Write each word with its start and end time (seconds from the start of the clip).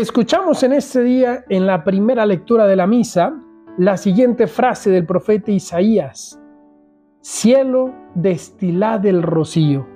Escuchamos 0.00 0.62
en 0.62 0.72
este 0.72 1.02
día, 1.02 1.44
en 1.50 1.66
la 1.66 1.84
primera 1.84 2.24
lectura 2.24 2.66
de 2.66 2.74
la 2.74 2.86
misa, 2.86 3.38
la 3.76 3.98
siguiente 3.98 4.46
frase 4.46 4.88
del 4.88 5.04
profeta 5.04 5.50
Isaías. 5.50 6.40
Cielo, 7.20 7.92
destilad 8.14 9.04
el 9.04 9.22
rocío, 9.22 9.86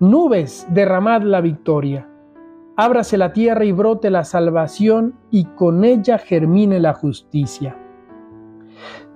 nubes, 0.00 0.66
derramad 0.68 1.22
la 1.22 1.40
victoria. 1.40 2.06
Ábrase 2.76 3.16
la 3.16 3.32
tierra 3.32 3.64
y 3.64 3.72
brote 3.72 4.10
la 4.10 4.24
salvación 4.24 5.18
y 5.30 5.46
con 5.46 5.82
ella 5.82 6.18
germine 6.18 6.78
la 6.78 6.92
justicia. 6.92 7.74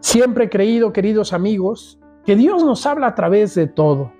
Siempre 0.01 0.47
he 0.47 0.49
creído, 0.49 0.95
queridos 0.95 1.35
amigos, 1.35 2.01
que 2.25 2.37
Dios 2.37 2.65
nos 2.65 2.87
habla 2.87 3.09
a 3.09 3.15
través 3.15 3.55
de 3.55 3.67
todo. 3.67 4.13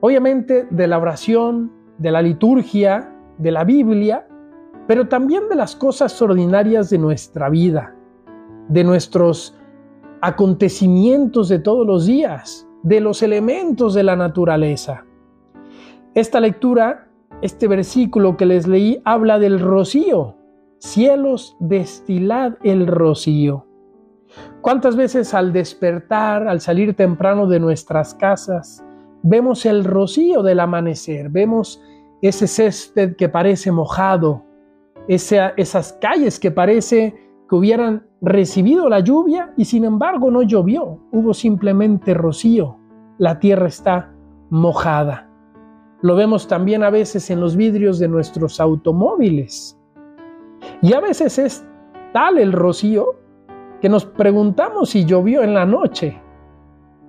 Obviamente 0.00 0.66
de 0.68 0.88
la 0.88 0.98
oración, 0.98 1.70
de 1.98 2.10
la 2.10 2.22
liturgia, 2.22 3.14
de 3.38 3.52
la 3.52 3.62
Biblia, 3.62 4.26
pero 4.90 5.06
también 5.06 5.48
de 5.48 5.54
las 5.54 5.76
cosas 5.76 6.20
ordinarias 6.20 6.90
de 6.90 6.98
nuestra 6.98 7.48
vida, 7.48 7.94
de 8.68 8.82
nuestros 8.82 9.56
acontecimientos 10.20 11.48
de 11.48 11.60
todos 11.60 11.86
los 11.86 12.06
días, 12.06 12.66
de 12.82 12.98
los 12.98 13.22
elementos 13.22 13.94
de 13.94 14.02
la 14.02 14.16
naturaleza. 14.16 15.04
Esta 16.16 16.40
lectura, 16.40 17.08
este 17.40 17.68
versículo 17.68 18.36
que 18.36 18.46
les 18.46 18.66
leí, 18.66 19.00
habla 19.04 19.38
del 19.38 19.60
rocío. 19.60 20.34
Cielos, 20.80 21.56
destilad 21.60 22.54
el 22.64 22.88
rocío. 22.88 23.66
¿Cuántas 24.60 24.96
veces 24.96 25.34
al 25.34 25.52
despertar, 25.52 26.48
al 26.48 26.60
salir 26.60 26.96
temprano 26.96 27.46
de 27.46 27.60
nuestras 27.60 28.12
casas, 28.12 28.84
vemos 29.22 29.66
el 29.66 29.84
rocío 29.84 30.42
del 30.42 30.58
amanecer, 30.58 31.28
vemos 31.30 31.80
ese 32.22 32.48
césped 32.48 33.14
que 33.14 33.28
parece 33.28 33.70
mojado, 33.70 34.49
esas 35.08 35.92
calles 36.00 36.38
que 36.38 36.50
parece 36.50 37.14
que 37.48 37.56
hubieran 37.56 38.06
recibido 38.20 38.88
la 38.88 39.00
lluvia 39.00 39.52
y 39.56 39.64
sin 39.64 39.84
embargo 39.84 40.30
no 40.30 40.42
llovió, 40.42 41.00
hubo 41.10 41.34
simplemente 41.34 42.14
rocío, 42.14 42.76
la 43.18 43.38
tierra 43.38 43.66
está 43.66 44.12
mojada. 44.50 45.28
Lo 46.02 46.16
vemos 46.16 46.48
también 46.48 46.82
a 46.82 46.90
veces 46.90 47.30
en 47.30 47.40
los 47.40 47.56
vidrios 47.56 47.98
de 47.98 48.08
nuestros 48.08 48.60
automóviles. 48.60 49.78
Y 50.80 50.94
a 50.94 51.00
veces 51.00 51.38
es 51.38 51.66
tal 52.12 52.38
el 52.38 52.52
rocío 52.52 53.16
que 53.80 53.88
nos 53.88 54.06
preguntamos 54.06 54.90
si 54.90 55.04
llovió 55.04 55.42
en 55.42 55.54
la 55.54 55.66
noche. 55.66 56.20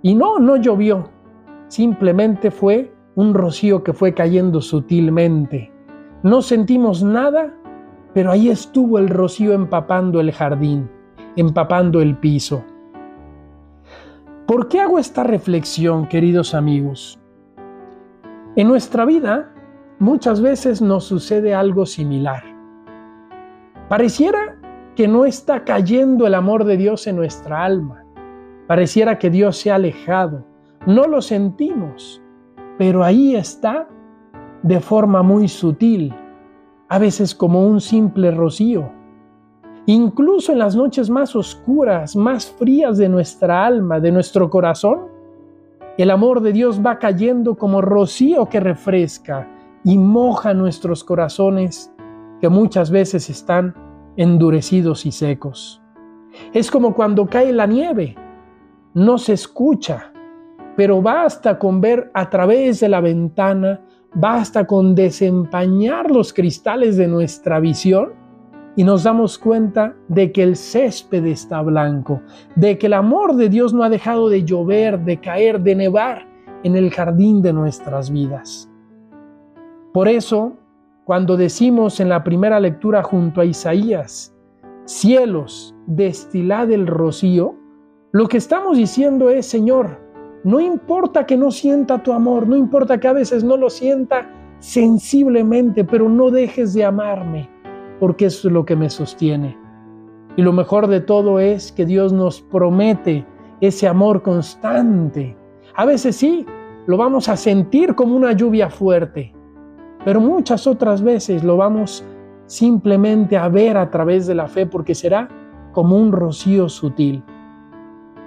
Y 0.01 0.13
no, 0.15 0.39
no 0.39 0.57
llovió. 0.57 1.09
Simplemente 1.67 2.51
fue 2.51 2.93
un 3.15 3.33
rocío 3.33 3.83
que 3.83 3.93
fue 3.93 4.13
cayendo 4.13 4.59
sutilmente. 4.61 5.71
No 6.23 6.41
sentimos 6.41 7.01
nada 7.03 7.53
pero 8.13 8.31
ahí 8.31 8.49
estuvo 8.49 8.99
el 8.99 9.09
rocío 9.09 9.53
empapando 9.53 10.19
el 10.19 10.31
jardín, 10.31 10.89
empapando 11.35 12.01
el 12.01 12.17
piso. 12.17 12.63
¿Por 14.45 14.67
qué 14.67 14.81
hago 14.81 14.99
esta 14.99 15.23
reflexión, 15.23 16.07
queridos 16.07 16.53
amigos? 16.53 17.19
En 18.55 18.67
nuestra 18.67 19.05
vida 19.05 19.53
muchas 19.99 20.41
veces 20.41 20.81
nos 20.81 21.05
sucede 21.05 21.53
algo 21.53 21.85
similar. 21.85 22.43
Pareciera 23.87 24.57
que 24.95 25.07
no 25.07 25.25
está 25.25 25.63
cayendo 25.63 26.27
el 26.27 26.33
amor 26.33 26.65
de 26.65 26.75
Dios 26.75 27.07
en 27.07 27.15
nuestra 27.15 27.63
alma. 27.63 28.03
Pareciera 28.67 29.17
que 29.17 29.29
Dios 29.29 29.57
se 29.57 29.71
ha 29.71 29.75
alejado. 29.75 30.45
No 30.85 31.07
lo 31.07 31.21
sentimos, 31.21 32.21
pero 32.77 33.03
ahí 33.03 33.35
está 33.35 33.87
de 34.63 34.79
forma 34.79 35.23
muy 35.23 35.47
sutil, 35.47 36.13
a 36.91 36.99
veces 36.99 37.33
como 37.33 37.65
un 37.65 37.79
simple 37.79 38.31
rocío. 38.31 38.91
Incluso 39.85 40.51
en 40.51 40.59
las 40.59 40.75
noches 40.75 41.09
más 41.09 41.37
oscuras, 41.37 42.17
más 42.17 42.51
frías 42.51 42.97
de 42.97 43.07
nuestra 43.07 43.65
alma, 43.65 44.01
de 44.01 44.11
nuestro 44.11 44.49
corazón, 44.49 45.07
el 45.97 46.11
amor 46.11 46.41
de 46.41 46.51
Dios 46.51 46.81
va 46.85 46.99
cayendo 46.99 47.55
como 47.55 47.79
rocío 47.79 48.47
que 48.47 48.59
refresca 48.59 49.47
y 49.85 49.97
moja 49.97 50.53
nuestros 50.53 51.05
corazones 51.05 51.93
que 52.41 52.49
muchas 52.49 52.91
veces 52.91 53.29
están 53.29 53.73
endurecidos 54.17 55.05
y 55.05 55.13
secos. 55.13 55.81
Es 56.51 56.69
como 56.69 56.93
cuando 56.93 57.25
cae 57.25 57.53
la 57.53 57.67
nieve, 57.67 58.17
no 58.95 59.17
se 59.17 59.31
escucha, 59.31 60.11
pero 60.75 61.01
basta 61.01 61.57
con 61.57 61.79
ver 61.79 62.11
a 62.13 62.29
través 62.29 62.81
de 62.81 62.89
la 62.89 62.99
ventana 62.99 63.79
Basta 64.13 64.67
con 64.67 64.93
desempañar 64.93 66.11
los 66.11 66.33
cristales 66.33 66.97
de 66.97 67.07
nuestra 67.07 67.59
visión 67.59 68.13
y 68.75 68.83
nos 68.83 69.03
damos 69.03 69.37
cuenta 69.37 69.95
de 70.07 70.31
que 70.31 70.43
el 70.43 70.55
césped 70.55 71.25
está 71.25 71.61
blanco, 71.61 72.21
de 72.55 72.77
que 72.77 72.87
el 72.87 72.93
amor 72.93 73.35
de 73.35 73.49
Dios 73.49 73.73
no 73.73 73.83
ha 73.83 73.89
dejado 73.89 74.29
de 74.29 74.43
llover, 74.43 74.99
de 74.99 75.19
caer, 75.19 75.61
de 75.61 75.75
nevar 75.75 76.27
en 76.63 76.75
el 76.75 76.91
jardín 76.91 77.41
de 77.41 77.53
nuestras 77.53 78.11
vidas. 78.11 78.69
Por 79.93 80.07
eso, 80.07 80.57
cuando 81.05 81.37
decimos 81.37 81.99
en 81.99 82.09
la 82.09 82.23
primera 82.23 82.59
lectura 82.59 83.03
junto 83.03 83.41
a 83.41 83.45
Isaías, 83.45 84.35
cielos, 84.85 85.75
destilad 85.87 86.69
el 86.71 86.87
rocío, 86.87 87.55
lo 88.11 88.27
que 88.27 88.37
estamos 88.37 88.77
diciendo 88.77 89.29
es, 89.29 89.45
Señor, 89.45 89.99
no 90.43 90.59
importa 90.59 91.25
que 91.25 91.37
no 91.37 91.51
sienta 91.51 92.01
tu 92.01 92.13
amor, 92.13 92.47
no 92.47 92.55
importa 92.55 92.99
que 92.99 93.07
a 93.07 93.13
veces 93.13 93.43
no 93.43 93.57
lo 93.57 93.69
sienta 93.69 94.29
sensiblemente, 94.59 95.83
pero 95.83 96.09
no 96.09 96.31
dejes 96.31 96.73
de 96.73 96.83
amarme, 96.83 97.49
porque 97.99 98.25
eso 98.25 98.47
es 98.47 98.53
lo 98.53 98.65
que 98.65 98.75
me 98.75 98.89
sostiene. 98.89 99.57
Y 100.35 100.41
lo 100.41 100.53
mejor 100.53 100.87
de 100.87 101.01
todo 101.01 101.39
es 101.39 101.71
que 101.71 101.85
Dios 101.85 102.11
nos 102.13 102.41
promete 102.41 103.25
ese 103.59 103.87
amor 103.87 104.23
constante. 104.23 105.37
A 105.75 105.85
veces 105.85 106.15
sí, 106.15 106.45
lo 106.87 106.97
vamos 106.97 107.29
a 107.29 107.37
sentir 107.37 107.93
como 107.93 108.15
una 108.15 108.31
lluvia 108.31 108.69
fuerte, 108.69 109.33
pero 110.03 110.19
muchas 110.19 110.65
otras 110.65 111.01
veces 111.03 111.43
lo 111.43 111.57
vamos 111.57 112.03
simplemente 112.47 113.37
a 113.37 113.47
ver 113.47 113.77
a 113.77 113.89
través 113.89 114.27
de 114.27 114.35
la 114.35 114.47
fe 114.47 114.65
porque 114.65 114.95
será 114.95 115.29
como 115.71 115.95
un 115.97 116.11
rocío 116.11 116.67
sutil. 116.67 117.23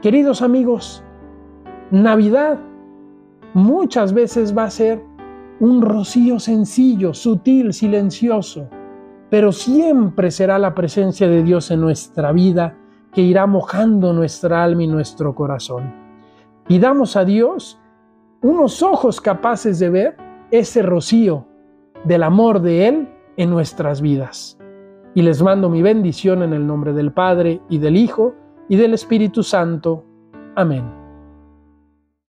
Queridos 0.01 0.43
amigos, 0.43 1.04
Navidad 1.91 2.59
muchas 3.53 4.13
veces 4.13 4.57
va 4.57 4.65
a 4.65 4.71
ser 4.71 5.03
un 5.61 5.83
rocío 5.83 6.39
sencillo, 6.39 7.15
sutil, 7.15 7.73
silencioso, 7.73 8.69
pero 9.31 9.53
siempre 9.53 10.31
será 10.31 10.59
la 10.59 10.75
presencia 10.75 11.29
de 11.29 11.43
Dios 11.43 11.71
en 11.71 11.81
nuestra 11.81 12.33
vida 12.33 12.77
que 13.13 13.23
irá 13.23 13.47
mojando 13.47 14.13
nuestra 14.13 14.65
alma 14.65 14.83
y 14.83 14.87
nuestro 14.87 15.35
corazón. 15.35 15.95
Pidamos 16.67 17.17
a 17.17 17.25
Dios 17.25 17.81
unos 18.43 18.83
ojos 18.83 19.21
capaces 19.21 19.79
de 19.79 19.91
ver 19.91 20.17
ese 20.51 20.83
rocío 20.83 21.47
del 22.05 22.23
amor 22.23 22.61
de 22.61 22.89
Él 22.89 23.09
en 23.37 23.51
nuestras 23.51 24.01
vidas. 24.01 24.59
Y 25.15 25.23
les 25.23 25.43
mando 25.43 25.71
mi 25.71 25.83
bendición 25.83 26.43
en 26.43 26.53
el 26.53 26.67
nombre 26.67 26.93
del 26.93 27.13
Padre 27.13 27.61
y 27.69 27.79
del 27.79 27.97
Hijo 27.97 28.35
y 28.69 28.77
del 28.77 28.95
Espíritu 28.95 29.43
Santo. 29.43 30.05
Amén. 30.57 31.04